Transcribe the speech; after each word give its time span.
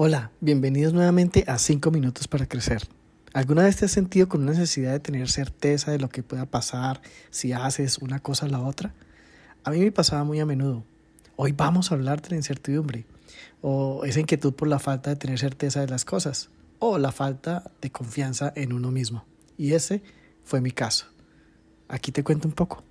Hola, 0.00 0.30
bienvenidos 0.40 0.92
nuevamente 0.92 1.42
a 1.48 1.58
5 1.58 1.90
minutos 1.90 2.28
para 2.28 2.46
crecer. 2.46 2.86
¿Alguna 3.32 3.64
vez 3.64 3.78
te 3.78 3.86
has 3.86 3.90
sentido 3.90 4.28
con 4.28 4.42
una 4.42 4.52
necesidad 4.52 4.92
de 4.92 5.00
tener 5.00 5.28
certeza 5.28 5.90
de 5.90 5.98
lo 5.98 6.08
que 6.08 6.22
pueda 6.22 6.46
pasar 6.46 7.02
si 7.30 7.52
haces 7.52 7.98
una 7.98 8.20
cosa 8.20 8.46
o 8.46 8.48
la 8.48 8.60
otra? 8.60 8.94
A 9.64 9.72
mí 9.72 9.80
me 9.80 9.90
pasaba 9.90 10.22
muy 10.22 10.38
a 10.38 10.46
menudo. 10.46 10.84
Hoy 11.34 11.50
vamos 11.50 11.90
a 11.90 11.96
hablar 11.96 12.22
de 12.22 12.28
la 12.28 12.36
incertidumbre, 12.36 13.06
o 13.60 14.04
esa 14.04 14.20
inquietud 14.20 14.52
por 14.52 14.68
la 14.68 14.78
falta 14.78 15.10
de 15.10 15.16
tener 15.16 15.40
certeza 15.40 15.80
de 15.80 15.88
las 15.88 16.04
cosas, 16.04 16.48
o 16.78 16.96
la 16.98 17.10
falta 17.10 17.68
de 17.80 17.90
confianza 17.90 18.52
en 18.54 18.72
uno 18.72 18.92
mismo. 18.92 19.24
Y 19.56 19.72
ese 19.72 20.04
fue 20.44 20.60
mi 20.60 20.70
caso. 20.70 21.06
Aquí 21.88 22.12
te 22.12 22.22
cuento 22.22 22.46
un 22.46 22.54
poco. 22.54 22.84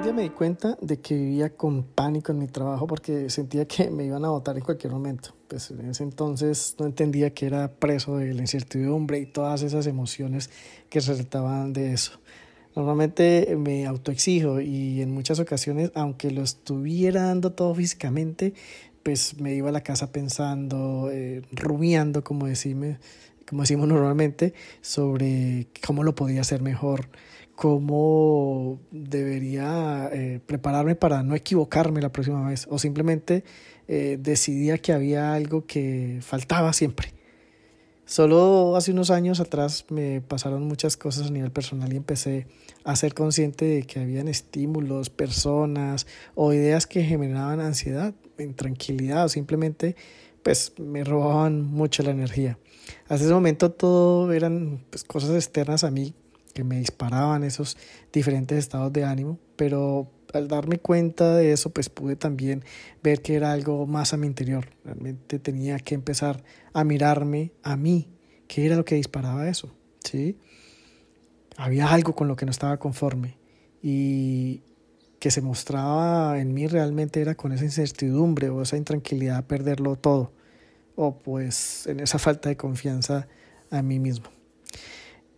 Un 0.00 0.04
día 0.04 0.12
me 0.14 0.22
di 0.22 0.30
cuenta 0.30 0.78
de 0.80 0.98
que 0.98 1.14
vivía 1.14 1.50
con 1.50 1.82
pánico 1.82 2.32
en 2.32 2.38
mi 2.38 2.46
trabajo 2.46 2.86
porque 2.86 3.28
sentía 3.28 3.68
que 3.68 3.90
me 3.90 4.06
iban 4.06 4.24
a 4.24 4.30
votar 4.30 4.56
en 4.56 4.64
cualquier 4.64 4.94
momento. 4.94 5.34
Pues 5.46 5.70
en 5.72 5.90
ese 5.90 6.04
entonces 6.04 6.74
no 6.78 6.86
entendía 6.86 7.34
que 7.34 7.44
era 7.44 7.70
preso 7.70 8.16
de 8.16 8.32
la 8.32 8.40
incertidumbre 8.40 9.18
y 9.18 9.26
todas 9.26 9.60
esas 9.60 9.86
emociones 9.86 10.48
que 10.88 11.00
resultaban 11.00 11.74
de 11.74 11.92
eso. 11.92 12.18
Normalmente 12.74 13.54
me 13.58 13.84
autoexijo 13.84 14.62
y 14.62 15.02
en 15.02 15.12
muchas 15.12 15.38
ocasiones, 15.38 15.92
aunque 15.94 16.30
lo 16.30 16.44
estuviera 16.44 17.24
dando 17.24 17.52
todo 17.52 17.74
físicamente, 17.74 18.54
pues 19.02 19.38
me 19.38 19.54
iba 19.54 19.68
a 19.68 19.72
la 19.72 19.82
casa 19.82 20.12
pensando, 20.12 21.10
eh, 21.12 21.42
rumiando, 21.52 22.24
como 22.24 22.46
decimos, 22.46 22.96
como 23.46 23.64
decimos 23.64 23.86
normalmente, 23.86 24.54
sobre 24.80 25.66
cómo 25.86 26.04
lo 26.04 26.14
podía 26.14 26.40
hacer 26.40 26.62
mejor 26.62 27.10
cómo 27.60 28.80
debería 28.90 30.08
eh, 30.14 30.40
prepararme 30.46 30.94
para 30.94 31.22
no 31.22 31.34
equivocarme 31.34 32.00
la 32.00 32.10
próxima 32.10 32.48
vez 32.48 32.66
o 32.70 32.78
simplemente 32.78 33.44
eh, 33.86 34.16
decidía 34.18 34.78
que 34.78 34.94
había 34.94 35.34
algo 35.34 35.66
que 35.66 36.20
faltaba 36.22 36.72
siempre. 36.72 37.12
Solo 38.06 38.76
hace 38.76 38.92
unos 38.92 39.10
años 39.10 39.40
atrás 39.40 39.84
me 39.90 40.22
pasaron 40.22 40.62
muchas 40.62 40.96
cosas 40.96 41.26
a 41.26 41.30
nivel 41.30 41.50
personal 41.50 41.92
y 41.92 41.96
empecé 41.96 42.46
a 42.82 42.96
ser 42.96 43.12
consciente 43.12 43.66
de 43.66 43.82
que 43.82 44.00
habían 44.00 44.28
estímulos, 44.28 45.10
personas 45.10 46.06
o 46.34 46.54
ideas 46.54 46.86
que 46.86 47.04
generaban 47.04 47.60
ansiedad, 47.60 48.14
intranquilidad 48.38 49.26
o 49.26 49.28
simplemente 49.28 49.96
pues 50.42 50.72
me 50.78 51.04
robaban 51.04 51.60
mucho 51.60 52.02
la 52.04 52.12
energía. 52.12 52.58
Hasta 53.10 53.26
ese 53.26 53.34
momento 53.34 53.70
todo 53.70 54.32
eran 54.32 54.82
pues, 54.88 55.04
cosas 55.04 55.32
externas 55.32 55.84
a 55.84 55.90
mí 55.90 56.14
que 56.52 56.64
me 56.64 56.78
disparaban 56.78 57.44
esos 57.44 57.76
diferentes 58.12 58.58
estados 58.58 58.92
de 58.92 59.04
ánimo, 59.04 59.38
pero 59.56 60.10
al 60.32 60.48
darme 60.48 60.78
cuenta 60.78 61.36
de 61.36 61.52
eso, 61.52 61.70
pues 61.70 61.88
pude 61.88 62.16
también 62.16 62.64
ver 63.02 63.22
que 63.22 63.34
era 63.34 63.52
algo 63.52 63.86
más 63.86 64.12
a 64.12 64.16
mi 64.16 64.26
interior. 64.26 64.68
Realmente 64.84 65.38
tenía 65.38 65.78
que 65.78 65.94
empezar 65.94 66.42
a 66.72 66.84
mirarme 66.84 67.52
a 67.62 67.76
mí, 67.76 68.08
qué 68.48 68.66
era 68.66 68.76
lo 68.76 68.84
que 68.84 68.94
disparaba 68.94 69.48
eso, 69.48 69.74
¿sí? 70.04 70.38
Había 71.56 71.92
algo 71.92 72.14
con 72.14 72.28
lo 72.28 72.36
que 72.36 72.46
no 72.46 72.50
estaba 72.50 72.78
conforme 72.78 73.36
y 73.82 74.62
que 75.18 75.30
se 75.30 75.42
mostraba 75.42 76.40
en 76.40 76.54
mí 76.54 76.66
realmente 76.66 77.20
era 77.20 77.34
con 77.34 77.52
esa 77.52 77.64
incertidumbre 77.64 78.48
o 78.48 78.62
esa 78.62 78.76
intranquilidad 78.76 79.44
perderlo 79.44 79.96
todo, 79.96 80.32
o 80.96 81.18
pues 81.18 81.86
en 81.86 82.00
esa 82.00 82.18
falta 82.18 82.48
de 82.48 82.56
confianza 82.56 83.28
a 83.70 83.82
mí 83.82 83.98
mismo. 83.98 84.39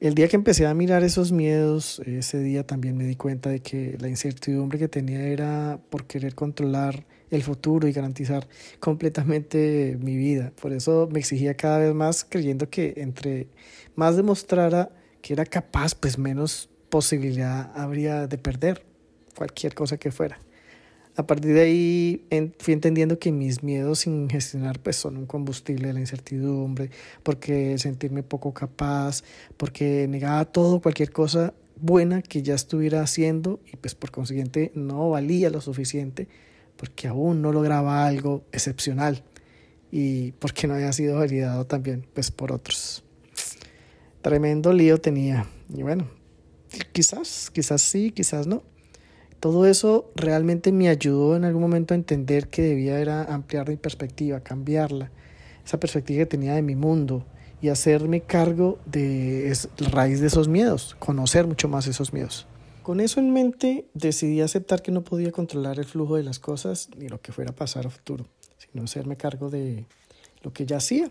El 0.00 0.14
día 0.14 0.28
que 0.28 0.36
empecé 0.36 0.66
a 0.66 0.74
mirar 0.74 1.04
esos 1.04 1.30
miedos, 1.30 2.00
ese 2.04 2.40
día 2.40 2.66
también 2.66 2.96
me 2.96 3.04
di 3.04 3.14
cuenta 3.14 3.48
de 3.48 3.60
que 3.60 3.96
la 4.00 4.08
incertidumbre 4.08 4.78
que 4.78 4.88
tenía 4.88 5.20
era 5.20 5.78
por 5.88 6.04
querer 6.06 6.34
controlar 6.34 7.06
el 7.30 7.42
futuro 7.42 7.86
y 7.86 7.92
garantizar 7.92 8.46
completamente 8.80 9.96
mi 10.00 10.16
vida. 10.16 10.52
Por 10.60 10.72
eso 10.72 11.08
me 11.10 11.20
exigía 11.20 11.54
cada 11.54 11.78
vez 11.78 11.94
más 11.94 12.26
creyendo 12.28 12.68
que 12.68 12.94
entre 12.96 13.48
más 13.94 14.16
demostrara 14.16 14.90
que 15.22 15.32
era 15.32 15.46
capaz, 15.46 15.94
pues 15.94 16.18
menos 16.18 16.68
posibilidad 16.90 17.70
habría 17.74 18.26
de 18.26 18.36
perder 18.36 18.84
cualquier 19.36 19.74
cosa 19.74 19.96
que 19.96 20.10
fuera. 20.10 20.38
A 21.16 21.26
partir 21.26 21.54
de 21.54 21.60
ahí 21.60 22.26
fui 22.58 22.74
entendiendo 22.74 23.20
que 23.20 23.30
mis 23.30 23.62
miedos 23.62 24.00
sin 24.00 24.28
gestionar 24.28 24.80
pues 24.80 24.96
son 24.96 25.16
un 25.16 25.26
combustible 25.26 25.88
de 25.88 25.94
la 25.94 26.00
incertidumbre, 26.00 26.90
porque 27.22 27.78
sentirme 27.78 28.24
poco 28.24 28.52
capaz, 28.52 29.22
porque 29.56 30.08
negaba 30.08 30.44
todo, 30.44 30.80
cualquier 30.80 31.12
cosa 31.12 31.54
buena 31.76 32.22
que 32.22 32.42
ya 32.42 32.54
estuviera 32.54 33.00
haciendo 33.02 33.60
y 33.72 33.76
pues 33.76 33.94
por 33.94 34.10
consiguiente 34.10 34.72
no 34.74 35.10
valía 35.10 35.50
lo 35.50 35.60
suficiente 35.60 36.28
porque 36.76 37.08
aún 37.08 37.42
no 37.42 37.52
lograba 37.52 38.06
algo 38.06 38.44
excepcional 38.52 39.22
y 39.92 40.32
porque 40.32 40.66
no 40.66 40.74
había 40.74 40.92
sido 40.92 41.18
validado 41.18 41.66
también 41.66 42.06
pues 42.12 42.32
por 42.32 42.50
otros. 42.50 43.04
Tremendo 44.22 44.72
lío 44.72 45.00
tenía 45.00 45.46
y 45.72 45.82
bueno, 45.82 46.08
quizás, 46.92 47.50
quizás 47.52 47.82
sí, 47.82 48.10
quizás 48.10 48.48
no. 48.48 48.62
Todo 49.44 49.66
eso 49.66 50.10
realmente 50.14 50.72
me 50.72 50.88
ayudó 50.88 51.36
en 51.36 51.44
algún 51.44 51.60
momento 51.60 51.92
a 51.92 51.98
entender 51.98 52.48
que 52.48 52.62
debía 52.62 53.24
ampliar 53.24 53.68
mi 53.68 53.76
perspectiva, 53.76 54.40
cambiarla, 54.40 55.10
esa 55.62 55.78
perspectiva 55.78 56.20
que 56.20 56.30
tenía 56.30 56.54
de 56.54 56.62
mi 56.62 56.74
mundo 56.74 57.26
y 57.60 57.68
hacerme 57.68 58.22
cargo 58.22 58.78
de 58.86 59.54
la 59.76 59.88
raíz 59.90 60.22
de 60.22 60.28
esos 60.28 60.48
miedos, 60.48 60.96
conocer 60.98 61.46
mucho 61.46 61.68
más 61.68 61.86
esos 61.86 62.14
miedos. 62.14 62.46
Con 62.82 63.00
eso 63.00 63.20
en 63.20 63.34
mente 63.34 63.84
decidí 63.92 64.40
aceptar 64.40 64.80
que 64.80 64.92
no 64.92 65.04
podía 65.04 65.30
controlar 65.30 65.78
el 65.78 65.84
flujo 65.84 66.16
de 66.16 66.22
las 66.22 66.38
cosas 66.38 66.88
ni 66.96 67.10
lo 67.10 67.20
que 67.20 67.32
fuera 67.32 67.50
a 67.50 67.54
pasar 67.54 67.86
a 67.86 67.90
futuro, 67.90 68.24
sino 68.56 68.84
hacerme 68.84 69.18
cargo 69.18 69.50
de 69.50 69.84
lo 70.42 70.54
que 70.54 70.64
ya 70.64 70.78
hacía 70.78 71.10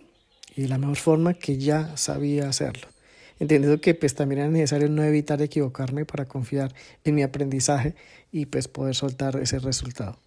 y 0.56 0.64
de 0.64 0.70
la 0.70 0.80
mejor 0.80 0.96
forma 0.96 1.36
que 1.36 1.60
ya 1.60 1.96
sabía 1.98 2.50
hacerlo 2.50 2.93
entendiendo 3.40 3.80
que 3.82 3.94
pues 3.94 4.16
también 4.16 4.42
era 4.42 4.50
necesario 4.50 4.90
no 4.90 5.04
evitar 5.04 5.42
equivocarme 5.42 6.06
para 6.06 6.26
confiar 6.26 6.74
en 7.04 7.16
mi 7.16 7.24
aprendizaje 7.24 7.96
y 8.32 8.46
pues 8.46 8.68
poder 8.68 8.96
soltar 8.96 9.38
ese 9.38 9.60
resultado. 9.60 10.18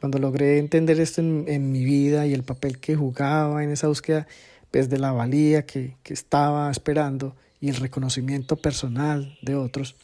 Cuando 0.00 0.18
logré 0.18 0.58
entender 0.58 0.98
esto 1.00 1.20
en, 1.20 1.44
en 1.46 1.70
mi 1.70 1.84
vida 1.84 2.26
y 2.26 2.34
el 2.34 2.42
papel 2.42 2.78
que 2.78 2.96
jugaba 2.96 3.62
en 3.62 3.70
esa 3.70 3.88
búsqueda 3.88 4.26
pues 4.70 4.88
de 4.88 4.98
la 4.98 5.12
valía 5.12 5.64
que, 5.64 5.96
que 6.02 6.14
estaba 6.14 6.70
esperando 6.70 7.36
y 7.60 7.68
el 7.68 7.76
reconocimiento 7.76 8.56
personal 8.56 9.38
de 9.42 9.54
otros 9.54 9.94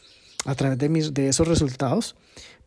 a 0.45 0.55
través 0.55 0.79
de, 0.79 0.89
mis, 0.89 1.13
de 1.13 1.29
esos 1.29 1.49
resultados, 1.49 2.15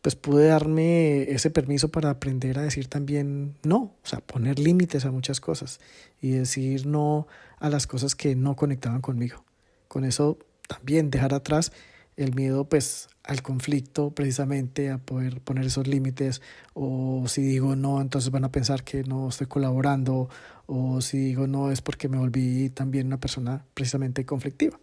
pues 0.02 0.16
pude 0.16 0.48
darme 0.48 1.24
ese 1.32 1.50
permiso 1.50 1.90
para 1.90 2.10
aprender 2.10 2.60
a 2.60 2.64
decir 2.64 2.88
también 2.88 3.56
no, 3.64 3.78
o 3.78 4.00
sea, 4.04 4.20
poner 4.20 4.60
límites 4.60 5.06
a 5.06 5.12
muchas 5.12 5.40
cosas 5.40 5.80
y 6.22 6.32
decir 6.32 6.86
no 6.86 7.28
a 7.60 7.70
las 7.70 7.88
cosas 7.88 8.16
que 8.16 8.36
no 8.36 8.56
conectaban 8.56 9.02
conmigo. 9.02 9.44
Con 9.92 10.06
eso 10.06 10.38
también 10.70 11.12
dejar 11.12 11.34
atrás 11.34 11.74
el 12.16 12.34
miedo 12.34 12.64
pues 12.64 13.10
al 13.26 13.42
conflicto 13.42 14.12
precisamente 14.12 14.90
a 14.90 15.00
poder 15.00 15.42
poner 15.42 15.66
esos 15.66 15.86
límites 15.86 16.42
o 16.74 17.26
si 17.28 17.42
digo 17.42 17.76
no 17.76 18.00
entonces 18.00 18.32
van 18.32 18.46
a 18.46 18.54
pensar 18.54 18.86
que 18.86 19.04
no 19.04 19.28
estoy 19.28 19.48
colaborando 19.48 20.30
o 20.66 21.02
si 21.02 21.18
digo 21.18 21.46
no 21.46 21.74
es 21.74 21.82
porque 21.82 22.08
me 22.08 22.18
volví 22.18 22.70
también 22.70 23.08
una 23.08 23.20
persona 23.20 23.66
precisamente 23.74 24.26
conflictiva. 24.26 24.80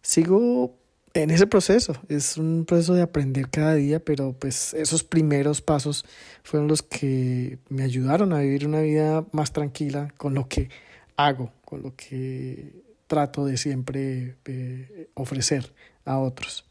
Sigo 0.00 0.74
en 1.14 1.30
ese 1.30 1.46
proceso, 1.46 1.94
es 2.08 2.38
un 2.38 2.64
proceso 2.64 2.94
de 2.94 3.02
aprender 3.02 3.50
cada 3.50 3.76
día, 3.76 4.04
pero 4.04 4.32
pues 4.32 4.74
esos 4.74 5.04
primeros 5.04 5.62
pasos 5.62 6.04
fueron 6.42 6.66
los 6.66 6.82
que 6.82 7.60
me 7.68 7.84
ayudaron 7.84 8.32
a 8.32 8.40
vivir 8.40 8.66
una 8.66 8.80
vida 8.80 9.24
más 9.30 9.52
tranquila 9.52 10.12
con 10.16 10.34
lo 10.34 10.48
que 10.48 10.70
hago, 11.14 11.52
con 11.64 11.82
lo 11.82 11.94
que 11.94 12.82
trato 13.12 13.44
de 13.44 13.58
siempre 13.58 14.36
eh, 14.46 15.10
ofrecer 15.12 15.74
a 16.06 16.18
otros. 16.18 16.64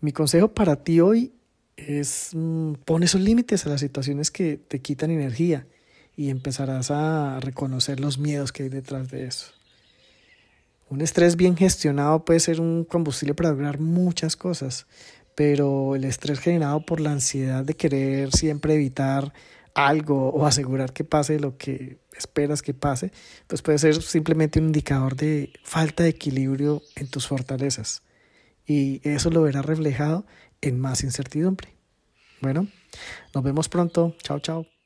Mi 0.00 0.10
consejo 0.10 0.48
para 0.52 0.82
ti 0.82 0.98
hoy 0.98 1.32
es 1.76 2.30
mm, 2.34 2.72
pon 2.84 3.04
esos 3.04 3.20
límites 3.20 3.64
a 3.64 3.68
las 3.68 3.80
situaciones 3.80 4.32
que 4.32 4.56
te 4.56 4.80
quitan 4.80 5.12
energía 5.12 5.68
y 6.16 6.30
empezarás 6.30 6.90
a 6.90 7.38
reconocer 7.38 8.00
los 8.00 8.18
miedos 8.18 8.50
que 8.50 8.64
hay 8.64 8.68
detrás 8.68 9.12
de 9.12 9.26
eso. 9.26 9.52
Un 10.88 11.02
estrés 11.02 11.36
bien 11.36 11.56
gestionado 11.56 12.24
puede 12.24 12.40
ser 12.40 12.60
un 12.60 12.82
combustible 12.82 13.34
para 13.34 13.50
lograr 13.50 13.78
muchas 13.78 14.34
cosas, 14.34 14.88
pero 15.36 15.94
el 15.94 16.02
estrés 16.02 16.40
generado 16.40 16.84
por 16.84 16.98
la 16.98 17.12
ansiedad 17.12 17.64
de 17.64 17.74
querer 17.74 18.32
siempre 18.32 18.74
evitar 18.74 19.32
algo 19.78 20.30
o 20.30 20.44
asegurar 20.44 20.92
que 20.92 21.04
pase 21.04 21.38
lo 21.38 21.56
que 21.56 21.98
esperas 22.16 22.62
que 22.62 22.74
pase, 22.74 23.12
pues 23.46 23.62
puede 23.62 23.78
ser 23.78 24.02
simplemente 24.02 24.58
un 24.58 24.66
indicador 24.66 25.14
de 25.14 25.52
falta 25.62 26.02
de 26.02 26.08
equilibrio 26.08 26.82
en 26.96 27.08
tus 27.08 27.28
fortalezas. 27.28 28.02
Y 28.66 29.00
eso 29.08 29.30
lo 29.30 29.42
verá 29.42 29.62
reflejado 29.62 30.26
en 30.60 30.80
más 30.80 31.04
incertidumbre. 31.04 31.68
Bueno, 32.40 32.66
nos 33.32 33.44
vemos 33.44 33.68
pronto. 33.68 34.16
Chao, 34.22 34.40
chao. 34.40 34.77